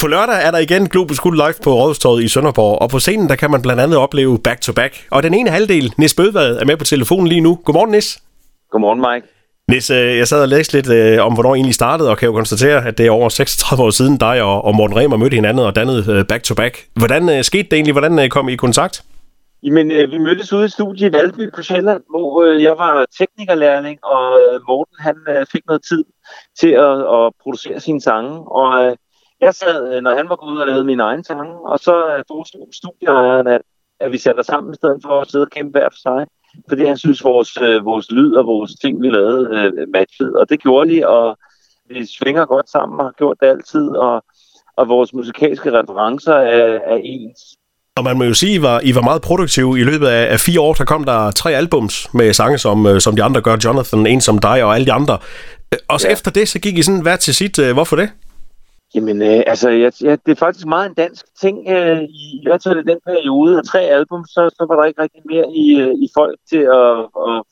[0.00, 3.28] På lørdag er der igen Globus Guld Live på Rådhustorvet i Sønderborg, og på scenen
[3.28, 4.94] der kan man blandt andet opleve Back to Back.
[5.10, 7.58] Og den ene halvdel, Nis Bødvad, er med på telefonen lige nu.
[7.64, 8.18] Godmorgen, Nis.
[8.70, 9.26] Godmorgen, Mike.
[9.68, 12.26] Nis, øh, jeg sad og læste lidt øh, om, hvornår I egentlig startede, og kan
[12.26, 15.66] jo konstatere, at det er over 36 år siden dig og Morten Remer mødte hinanden
[15.66, 16.86] og dannede øh, Back to Back.
[16.94, 17.92] Hvordan skete det egentlig?
[17.92, 19.02] Hvordan kom I i kontakt?
[19.62, 24.38] Jamen, vi mødtes ude i studiet i Valby på Sjælland, hvor jeg var teknikerlærling, og
[24.68, 25.14] Morten han
[25.52, 26.04] fik noget tid
[26.60, 28.30] til at, at producere sine sange.
[28.30, 28.96] Og
[29.40, 31.94] jeg sad, øh, når han var gået ud og lavede min egen sange, og så
[32.06, 33.62] øh, foreslog studieejeren, at,
[34.00, 36.26] at vi satte sammen i stedet for at sidde og kæmpe hver for sig.
[36.68, 40.32] Fordi han synes, vores, øh, vores lyd og vores ting, vi lavede, øh, matchede.
[40.40, 41.38] Og det gjorde de, og
[41.88, 43.88] vi svinger godt sammen og har gjort det altid.
[43.88, 44.24] Og,
[44.76, 47.40] og vores musikalske referencer er, er ens.
[47.96, 49.80] Og man må jo sige, at I var, I var meget produktive.
[49.80, 53.16] I løbet af, af fire år, der kom der tre albums med sange, som, som
[53.16, 53.56] de andre gør.
[53.64, 55.18] Jonathan, En som dig og alle de andre.
[55.88, 56.12] Også ja.
[56.12, 57.72] efter det, så gik I sådan hver til sit.
[57.72, 58.10] Hvorfor det?
[58.94, 61.68] Jamen, øh, altså, jeg, ja, det er faktisk meget en dansk ting.
[61.68, 65.02] Øh, I hvert fald i den periode af tre album, så, så var der ikke
[65.02, 67.42] rigtig mere i, øh, i folk til at, at,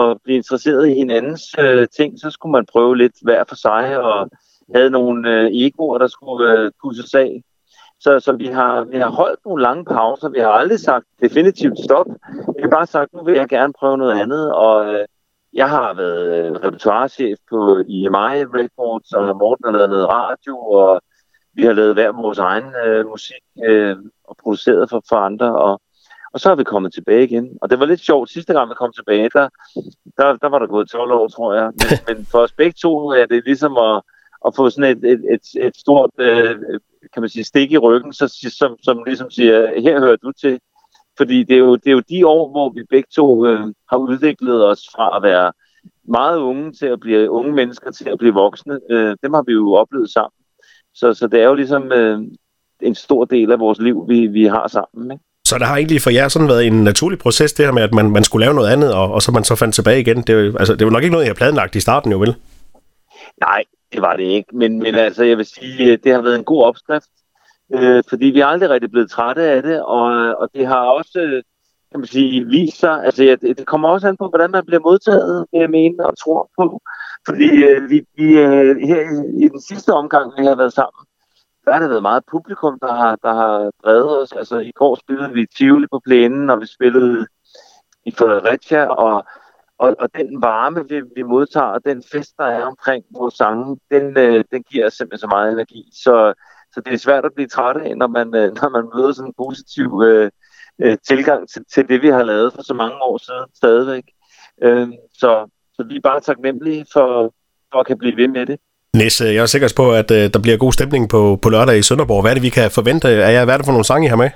[0.00, 2.20] at blive interesseret i hinandens øh, ting.
[2.20, 4.30] Så skulle man prøve lidt hver for sig, og
[4.74, 7.42] havde nogle øh, egoer, der skulle øh, pusses af.
[8.00, 10.28] Så, så vi, har, vi har holdt nogle lange pauser.
[10.28, 12.06] Vi har aldrig sagt definitivt stop.
[12.56, 14.54] Vi har bare sagt, nu vil jeg gerne prøve noget andet.
[14.54, 15.04] Og øh,
[15.54, 21.00] jeg har været øh, repertoirechef på EMI Records, og Morten har lavet noget radio, og
[21.54, 25.58] vi har lavet hver vores egen øh, musik øh, og produceret for, for andre.
[25.58, 25.80] Og,
[26.32, 27.58] og så er vi kommet tilbage igen.
[27.62, 28.30] Og det var lidt sjovt.
[28.30, 29.48] Sidste gang vi kom tilbage, der,
[30.18, 31.66] der, der var der gået 12 år, tror jeg.
[31.66, 34.02] Men, men for os begge to er det ligesom at,
[34.46, 36.56] at få sådan et, et, et, et stort øh,
[37.12, 40.60] kan man sige, stik i ryggen, så, som, som ligesom siger, her hører du til.
[41.16, 43.96] Fordi det er, jo, det er jo de år, hvor vi begge to øh, har
[43.96, 45.52] udviklet os fra at være
[46.08, 48.78] meget unge til at blive unge mennesker til at blive voksne.
[48.90, 50.40] Øh, dem har vi jo oplevet sammen.
[50.94, 52.20] Så, så det er jo ligesom øh,
[52.82, 55.12] en stor del af vores liv, vi, vi har sammen.
[55.12, 55.24] Ikke?
[55.46, 57.94] Så der har egentlig for jer sådan været en naturlig proces, det her med, at
[57.94, 60.22] man, man skulle lave noget andet, og, og så man så fandt tilbage igen.
[60.22, 62.34] Det, er, altså, det var nok ikke noget, jeg har planlagt i starten, jo vel?
[63.40, 64.56] Nej, det var det ikke.
[64.56, 67.08] Men, men altså, jeg vil sige, det har været en god opskrift
[67.74, 71.20] øh, fordi vi er aldrig rigtig blevet trætte af det, og, og det har også
[71.20, 71.42] øh,
[71.94, 74.80] kan man sige, vist sig, altså ja, det kommer også an på, hvordan man bliver
[74.80, 76.80] modtaget, vil jeg mene, og tror på.
[77.26, 81.06] Fordi øh, vi, vi øh, her i, i den sidste omgang, vi har været sammen,
[81.64, 84.32] der har det været meget publikum, der har, der har drevet os.
[84.32, 87.26] Altså i går spillede vi Tivoli på plænen, og vi spillede
[88.06, 89.24] i Fredericia, og,
[89.78, 93.78] og, og den varme, vi, vi modtager, og den fest, der er omkring vores sange,
[93.90, 95.90] den, øh, den giver os simpelthen så meget energi.
[95.92, 96.34] Så
[96.74, 99.28] så det er svært at blive træt af, når man, øh, når man møder sådan
[99.28, 100.30] en positiv øh,
[100.82, 104.04] øh, tilgang til, til det, vi har lavet for så mange år siden stadigvæk.
[104.62, 105.30] Øh, så,
[105.74, 107.34] så vi er bare taknemmelige for,
[107.72, 108.58] for at kan blive ved med det.
[108.94, 111.82] Nisse, jeg er sikker på, at uh, der bliver god stemning på, på lørdag i
[111.82, 112.22] Sønderborg.
[112.22, 113.44] Hvad er det, vi kan forvente af jer?
[113.44, 114.30] Hvad er det for nogle sange, I har med?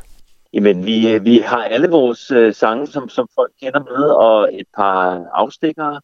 [0.52, 4.66] Jamen, vi, vi har alle vores uh, sange, som, som folk kender med, og et
[4.76, 6.00] par afstikkere.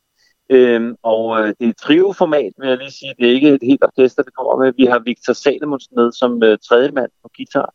[0.51, 3.15] Øhm, og øh, det er trio-format, vil jeg lige sige.
[3.19, 4.73] Det er ikke et helt orkester, det kommer med.
[4.77, 7.75] Vi har Victor Salomonsen med som øh, tredje mand på guitar.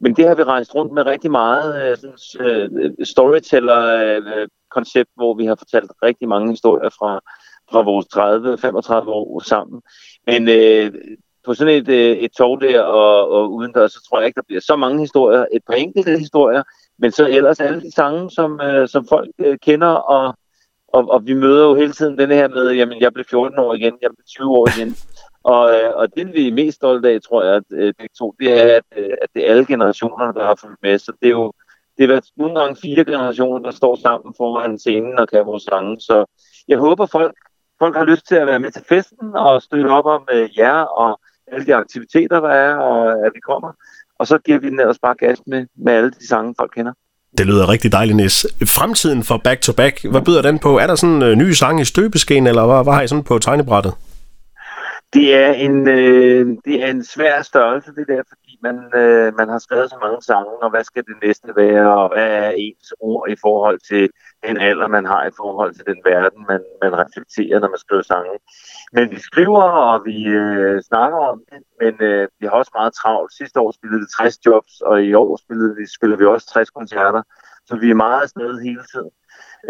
[0.00, 1.96] Men det har vi rejst rundt med rigtig meget øh,
[2.46, 2.70] øh,
[3.04, 7.20] storyteller-koncept, øh, hvor vi har fortalt rigtig mange historier fra,
[7.70, 9.82] fra vores 30-35 år sammen.
[10.26, 10.92] Men øh,
[11.44, 14.36] på sådan et, øh, et tog der og, og uden der, så tror jeg ikke,
[14.36, 15.46] der bliver så mange historier.
[15.52, 16.62] Et par enkelte historier,
[16.98, 20.34] men så ellers alle de sange, som, øh, som folk øh, kender og
[20.96, 23.74] og, og vi møder jo hele tiden den her med, jamen jeg blev 14 år
[23.74, 24.96] igen, jeg blev 20 år igen.
[25.42, 27.64] Og, øh, og det vi er mest stolte af, tror jeg, at
[27.98, 30.98] begge to, det er, at, øh, at det er alle generationerne, der har fulgt med.
[30.98, 31.52] Så det er jo
[31.98, 36.00] det er nogle gange fire generationer, der står sammen foran scenen og kan vores sange.
[36.00, 36.24] Så
[36.68, 37.34] jeg håber, folk,
[37.78, 40.80] folk har lyst til at være med til festen og støtte op om øh, jer
[40.80, 43.72] og alle de aktiviteter, der er, og at vi kommer.
[44.18, 46.92] Og så giver vi den ellers bare gas med, med alle de sange, folk kender.
[47.38, 48.46] Det lyder rigtig dejligt, Nis.
[48.66, 50.78] Fremtiden for Back to Back, hvad byder den på?
[50.78, 53.08] Er der sådan øh, en sange ny sang i støbeskeen, eller hvad, hvad har I
[53.08, 53.92] sådan på tegnebrættet?
[55.14, 59.48] Det er en, øh, det er en svær størrelse, det der, fordi man, øh, man
[59.48, 62.92] har skrevet så mange sange, og hvad skal det næste være, og hvad er ens
[63.00, 64.10] ord i forhold til
[64.46, 68.02] den alder, man har i forhold til den verden, man, man reflekterer, når man skriver
[68.02, 68.38] sange.
[68.92, 72.94] Men vi skriver, og vi øh, snakker om det, men øh, vi har også meget
[72.94, 73.32] travlt.
[73.32, 76.70] Sidste år spillede vi 60 jobs, og i år spillede vi, spiller vi også 60
[76.70, 77.22] koncerter,
[77.66, 79.10] så vi er meget afsted hele tiden.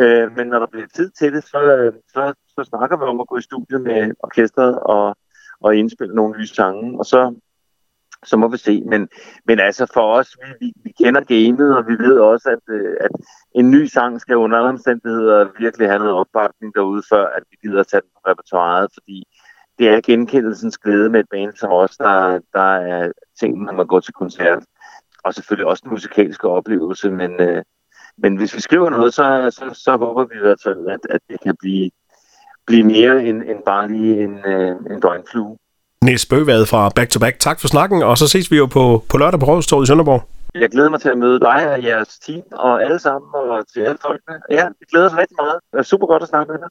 [0.03, 3.21] Øh, men når der bliver tid til det, så, øh, så, så snakker vi om
[3.21, 5.17] at gå i studiet med orkestret og,
[5.65, 7.35] og indspille nogle nye sange, og så
[8.25, 8.83] så må vi se.
[8.87, 9.09] Men,
[9.47, 12.97] men altså for os, vi, vi, vi kender gamet, og vi ved også, at, øh,
[13.01, 13.11] at
[13.55, 17.57] en ny sang skal under alle omstændigheder virkelig have noget opbakning derude, før at vi
[17.63, 19.25] gider at tage den på repertoireet, fordi
[19.79, 23.87] det er genkendelsens glæde med et band som os, der, der er ting, når man
[23.87, 24.65] går til koncert.
[25.25, 27.63] Og selvfølgelig også den musikalske oplevelse, men, øh,
[28.17, 31.21] men hvis vi skriver noget, så, så, så håber vi i hvert fald, at, at
[31.29, 31.91] det kan blive,
[32.67, 35.57] blive mere end, end bare lige en, øh, en døgnflue.
[36.05, 37.39] Niels Bøgvad fra Back to Back.
[37.39, 40.23] Tak for snakken, og så ses vi jo på, på lørdag på Rådhustoget i Sønderborg.
[40.55, 43.81] Jeg glæder mig til at møde dig og jeres team og alle sammen og til
[43.81, 44.35] alle folkene.
[44.51, 45.59] Ja, vi glæder os rigtig meget.
[45.73, 46.69] Det er super godt at snakke med dig.